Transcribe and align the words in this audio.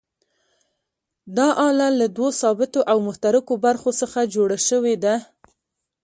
دا 1.37 1.47
آله 1.67 1.87
له 1.99 2.07
دوو 2.15 2.27
ثابتو 2.41 2.79
او 2.91 2.97
متحرکو 3.07 3.53
برخو 3.65 3.89
څخه 4.01 4.19
جوړه 4.33 4.57
شوې 4.67 4.95
ده. 5.03 5.15